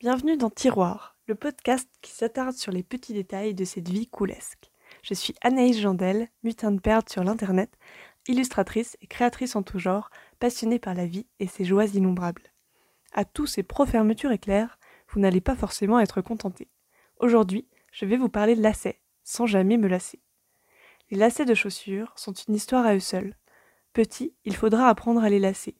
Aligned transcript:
Bienvenue 0.00 0.38
dans 0.38 0.48
Tiroir, 0.48 1.18
le 1.26 1.34
podcast 1.34 1.86
qui 2.00 2.10
s'attarde 2.10 2.54
sur 2.54 2.72
les 2.72 2.82
petits 2.82 3.12
détails 3.12 3.52
de 3.52 3.66
cette 3.66 3.90
vie 3.90 4.06
coulesque. 4.06 4.70
Je 5.02 5.12
suis 5.12 5.34
Anaïs 5.42 5.78
Jandel, 5.78 6.30
mutin 6.42 6.72
de 6.72 6.80
perte 6.80 7.10
sur 7.10 7.22
l'internet, 7.22 7.70
illustratrice 8.26 8.96
et 9.02 9.06
créatrice 9.06 9.56
en 9.56 9.62
tout 9.62 9.78
genre, 9.78 10.08
passionnée 10.38 10.78
par 10.78 10.94
la 10.94 11.04
vie 11.04 11.26
et 11.38 11.46
ses 11.46 11.66
joies 11.66 11.84
innombrables. 11.84 12.44
À 13.12 13.26
tous 13.26 13.44
ces 13.44 13.62
pro-fermetures 13.62 14.32
éclairs, 14.32 14.78
vous 15.10 15.20
n'allez 15.20 15.42
pas 15.42 15.54
forcément 15.54 16.00
être 16.00 16.22
contentés. 16.22 16.70
Aujourd'hui, 17.18 17.68
je 17.92 18.06
vais 18.06 18.16
vous 18.16 18.30
parler 18.30 18.56
de 18.56 18.62
lacets, 18.62 19.02
sans 19.22 19.44
jamais 19.44 19.76
me 19.76 19.86
lasser. 19.86 20.22
Les 21.10 21.18
lacets 21.18 21.44
de 21.44 21.52
chaussures 21.54 22.14
sont 22.16 22.32
une 22.32 22.54
histoire 22.54 22.86
à 22.86 22.94
eux 22.94 23.00
seuls. 23.00 23.36
Petit, 23.92 24.34
il 24.46 24.56
faudra 24.56 24.88
apprendre 24.88 25.22
à 25.22 25.28
les 25.28 25.40
lasser. 25.40 25.76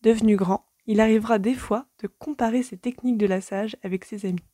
Devenu 0.00 0.36
grand, 0.36 0.64
il 0.90 1.00
arrivera 1.00 1.38
des 1.38 1.54
fois 1.54 1.86
de 2.00 2.08
comparer 2.08 2.64
ses 2.64 2.76
techniques 2.76 3.16
de 3.16 3.26
lassage 3.26 3.76
avec 3.84 4.04
ses 4.04 4.26
amis. 4.26 4.44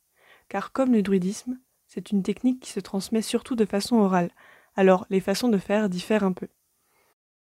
Car 0.49 0.71
comme 0.71 0.93
le 0.93 1.01
druidisme, 1.01 1.59
c'est 1.87 2.11
une 2.11 2.21
technique 2.21 2.59
qui 2.59 2.69
se 2.69 2.79
transmet 2.79 3.23
surtout 3.23 3.55
de 3.55 3.65
façon 3.65 3.95
orale, 3.95 4.29
alors 4.75 5.07
les 5.09 5.19
façons 5.19 5.49
de 5.49 5.57
faire 5.57 5.89
diffèrent 5.89 6.23
un 6.23 6.33
peu. 6.33 6.47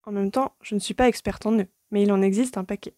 En 0.03 0.11
même 0.11 0.29
temps, 0.29 0.57
je 0.61 0.75
ne 0.75 0.81
suis 0.81 0.93
pas 0.93 1.07
experte 1.07 1.45
en 1.45 1.51
nœuds, 1.51 1.69
mais 1.89 2.03
il 2.03 2.11
en 2.11 2.21
existe 2.21 2.57
un 2.57 2.65
paquet. 2.65 2.97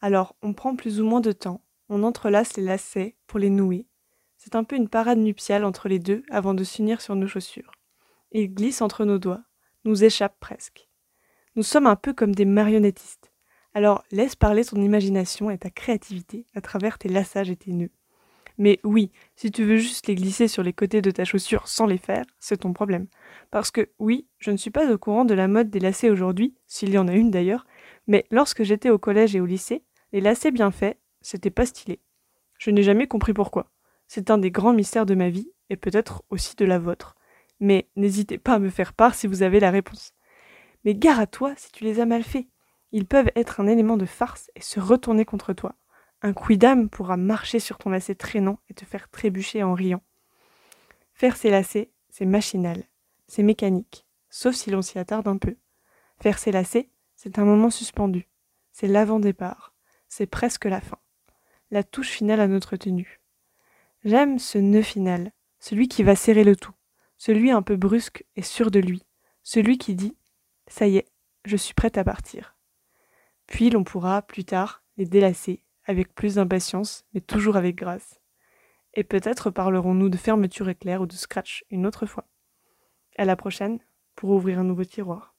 Alors, 0.00 0.36
on 0.42 0.52
prend 0.52 0.76
plus 0.76 1.00
ou 1.00 1.04
moins 1.04 1.20
de 1.20 1.32
temps, 1.32 1.60
on 1.88 2.04
entrelace 2.04 2.56
les 2.56 2.62
lacets 2.62 3.16
pour 3.26 3.40
les 3.40 3.50
nouer. 3.50 3.88
C'est 4.36 4.54
un 4.54 4.62
peu 4.62 4.76
une 4.76 4.88
parade 4.88 5.18
nuptiale 5.18 5.64
entre 5.64 5.88
les 5.88 5.98
deux 5.98 6.22
avant 6.30 6.54
de 6.54 6.62
s'unir 6.62 7.00
sur 7.00 7.16
nos 7.16 7.26
chaussures. 7.26 7.72
Ils 8.30 8.54
glissent 8.54 8.80
entre 8.80 9.04
nos 9.04 9.18
doigts, 9.18 9.42
nous 9.84 10.04
échappent 10.04 10.38
presque. 10.38 10.88
Nous 11.56 11.64
sommes 11.64 11.88
un 11.88 11.96
peu 11.96 12.12
comme 12.12 12.32
des 12.32 12.44
marionnettistes. 12.44 13.32
Alors 13.76 14.02
laisse 14.10 14.36
parler 14.36 14.64
ton 14.64 14.80
imagination 14.80 15.50
et 15.50 15.58
ta 15.58 15.68
créativité 15.68 16.46
à 16.54 16.62
travers 16.62 16.96
tes 16.96 17.10
lassages 17.10 17.50
et 17.50 17.56
tes 17.56 17.72
nœuds. 17.72 17.90
Mais 18.56 18.80
oui, 18.84 19.10
si 19.34 19.50
tu 19.50 19.64
veux 19.64 19.76
juste 19.76 20.06
les 20.06 20.14
glisser 20.14 20.48
sur 20.48 20.62
les 20.62 20.72
côtés 20.72 21.02
de 21.02 21.10
ta 21.10 21.26
chaussure 21.26 21.68
sans 21.68 21.84
les 21.84 21.98
faire, 21.98 22.24
c'est 22.38 22.56
ton 22.56 22.72
problème. 22.72 23.06
Parce 23.50 23.70
que 23.70 23.90
oui, 23.98 24.28
je 24.38 24.50
ne 24.50 24.56
suis 24.56 24.70
pas 24.70 24.90
au 24.90 24.96
courant 24.96 25.26
de 25.26 25.34
la 25.34 25.46
mode 25.46 25.68
des 25.68 25.78
lacets 25.78 26.08
aujourd'hui, 26.08 26.54
s'il 26.66 26.88
y 26.88 26.96
en 26.96 27.06
a 27.06 27.12
une 27.12 27.30
d'ailleurs, 27.30 27.66
mais 28.06 28.24
lorsque 28.30 28.62
j'étais 28.62 28.88
au 28.88 28.96
collège 28.96 29.36
et 29.36 29.42
au 29.42 29.46
lycée, 29.46 29.82
les 30.10 30.22
lacets 30.22 30.52
bien 30.52 30.70
faits, 30.70 30.98
c'était 31.20 31.50
pas 31.50 31.66
stylé. 31.66 32.00
Je 32.56 32.70
n'ai 32.70 32.82
jamais 32.82 33.06
compris 33.06 33.34
pourquoi. 33.34 33.70
C'est 34.08 34.30
un 34.30 34.38
des 34.38 34.50
grands 34.50 34.72
mystères 34.72 35.04
de 35.04 35.14
ma 35.14 35.28
vie, 35.28 35.52
et 35.68 35.76
peut-être 35.76 36.22
aussi 36.30 36.56
de 36.56 36.64
la 36.64 36.78
vôtre. 36.78 37.14
Mais 37.60 37.90
n'hésitez 37.94 38.38
pas 38.38 38.54
à 38.54 38.58
me 38.58 38.70
faire 38.70 38.94
part 38.94 39.14
si 39.14 39.26
vous 39.26 39.42
avez 39.42 39.60
la 39.60 39.70
réponse. 39.70 40.14
Mais 40.86 40.94
gare 40.94 41.20
à 41.20 41.26
toi 41.26 41.52
si 41.58 41.70
tu 41.72 41.84
les 41.84 42.00
as 42.00 42.06
mal 42.06 42.22
faits. 42.22 42.46
Ils 42.92 43.06
peuvent 43.06 43.30
être 43.34 43.60
un 43.60 43.66
élément 43.66 43.96
de 43.96 44.06
farce 44.06 44.50
et 44.54 44.60
se 44.60 44.80
retourner 44.80 45.24
contre 45.24 45.52
toi. 45.52 45.74
Un 46.22 46.32
quidam 46.32 46.88
pourra 46.88 47.16
marcher 47.16 47.60
sur 47.60 47.78
ton 47.78 47.90
lacet 47.90 48.14
traînant 48.14 48.60
et 48.68 48.74
te 48.74 48.84
faire 48.84 49.08
trébucher 49.10 49.62
en 49.62 49.74
riant. 49.74 50.02
Faire 51.12 51.36
ses 51.36 51.50
lacets, 51.50 51.90
c'est 52.10 52.26
machinal, 52.26 52.84
c'est 53.26 53.42
mécanique, 53.42 54.06
sauf 54.30 54.54
si 54.54 54.70
l'on 54.70 54.82
s'y 54.82 54.98
attarde 54.98 55.28
un 55.28 55.36
peu. 55.36 55.56
Faire 56.20 56.38
ses 56.38 56.52
lacets, 56.52 56.90
c'est 57.14 57.38
un 57.38 57.44
moment 57.44 57.70
suspendu, 57.70 58.28
c'est 58.72 58.86
l'avant-départ, 58.86 59.74
c'est 60.08 60.26
presque 60.26 60.64
la 60.64 60.80
fin, 60.80 60.98
la 61.70 61.82
touche 61.82 62.10
finale 62.10 62.40
à 62.40 62.48
notre 62.48 62.76
tenue. 62.76 63.20
J'aime 64.04 64.38
ce 64.38 64.58
nœud 64.58 64.82
final, 64.82 65.32
celui 65.58 65.88
qui 65.88 66.02
va 66.02 66.16
serrer 66.16 66.44
le 66.44 66.56
tout, 66.56 66.74
celui 67.16 67.50
un 67.50 67.62
peu 67.62 67.76
brusque 67.76 68.24
et 68.36 68.42
sûr 68.42 68.70
de 68.70 68.78
lui, 68.78 69.02
celui 69.42 69.78
qui 69.78 69.94
dit⁇ 69.94 70.10
ça 70.68 70.86
y 70.86 70.98
est, 70.98 71.08
je 71.44 71.56
suis 71.56 71.74
prête 71.74 71.98
à 71.98 72.04
partir⁇ 72.04 72.55
puis 73.46 73.70
l'on 73.70 73.84
pourra, 73.84 74.22
plus 74.22 74.44
tard, 74.44 74.82
les 74.96 75.06
délasser, 75.06 75.62
avec 75.84 76.14
plus 76.14 76.34
d'impatience, 76.34 77.04
mais 77.12 77.20
toujours 77.20 77.56
avec 77.56 77.76
grâce. 77.76 78.20
Et 78.94 79.04
peut-être 79.04 79.50
parlerons-nous 79.50 80.08
de 80.08 80.16
fermeture 80.16 80.68
éclair 80.68 81.02
ou 81.02 81.06
de 81.06 81.12
scratch 81.12 81.64
une 81.70 81.86
autre 81.86 82.06
fois. 82.06 82.28
À 83.16 83.24
la 83.24 83.36
prochaine, 83.36 83.78
pour 84.14 84.30
ouvrir 84.30 84.58
un 84.58 84.64
nouveau 84.64 84.84
tiroir. 84.84 85.35